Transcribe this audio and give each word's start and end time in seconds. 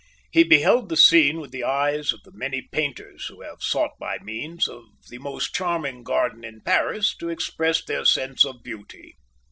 He 0.31 0.43
beheld 0.43 0.89
the 0.89 0.97
scene 0.97 1.39
with 1.39 1.51
the 1.51 1.63
eyes 1.63 2.11
of 2.11 2.23
the 2.23 2.31
many 2.33 2.59
painters 2.71 3.27
who 3.27 3.43
have 3.43 3.61
sought 3.61 3.99
by 3.99 4.17
means 4.17 4.67
of 4.67 4.81
the 5.09 5.19
most 5.19 5.53
charming 5.53 6.01
garden 6.01 6.43
in 6.43 6.61
Paris 6.61 7.15
to 7.17 7.29
express 7.29 7.83
their 7.83 8.03
sense 8.05 8.43
of 8.43 8.63
beauty. 8.63 9.13